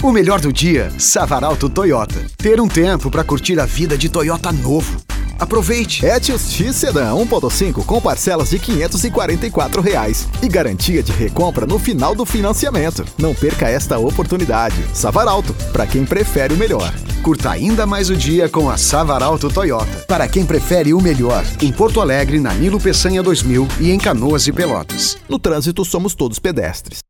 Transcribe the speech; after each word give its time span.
O 0.00 0.12
melhor 0.12 0.40
do 0.40 0.52
dia, 0.52 0.92
Savaralto 0.96 1.68
Toyota. 1.68 2.24
Ter 2.36 2.60
um 2.60 2.68
tempo 2.68 3.10
para 3.10 3.24
curtir 3.24 3.58
a 3.58 3.66
vida 3.66 3.98
de 3.98 4.08
Toyota 4.08 4.52
novo. 4.52 5.02
Aproveite! 5.40 6.06
Etios 6.06 6.52
X 6.52 6.76
Sedan 6.76 7.14
1.5 7.14 7.84
com 7.84 8.00
parcelas 8.00 8.50
de 8.50 8.60
544 8.60 9.82
reais 9.82 10.28
e 10.40 10.48
garantia 10.48 11.02
de 11.02 11.10
recompra 11.10 11.66
no 11.66 11.80
final 11.80 12.14
do 12.14 12.24
financiamento. 12.24 13.04
Não 13.18 13.34
perca 13.34 13.68
esta 13.68 13.98
oportunidade. 13.98 14.76
Savaralto, 14.94 15.52
para 15.72 15.84
quem 15.84 16.04
prefere 16.04 16.54
o 16.54 16.56
melhor. 16.56 16.94
Curta 17.20 17.50
ainda 17.50 17.84
mais 17.84 18.08
o 18.08 18.16
dia 18.16 18.48
com 18.48 18.70
a 18.70 18.76
Savaralto 18.76 19.50
Toyota. 19.50 20.04
Para 20.06 20.28
quem 20.28 20.46
prefere 20.46 20.94
o 20.94 21.00
melhor. 21.00 21.44
Em 21.60 21.72
Porto 21.72 22.00
Alegre, 22.00 22.38
na 22.38 22.54
Nilo 22.54 22.78
Peçanha 22.78 23.20
2000 23.20 23.66
e 23.80 23.90
em 23.90 23.98
Canoas 23.98 24.46
e 24.46 24.52
Pelotas. 24.52 25.18
No 25.28 25.40
trânsito 25.40 25.84
somos 25.84 26.14
todos 26.14 26.38
pedestres. 26.38 27.07